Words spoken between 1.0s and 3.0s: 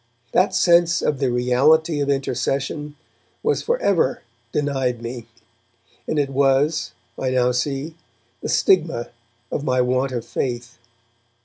of the reality of intercession